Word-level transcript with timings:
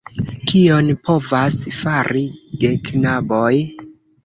Kion 0.51 0.89
povas 1.09 1.59
fari 1.81 2.25
geknaboj? 2.65 3.55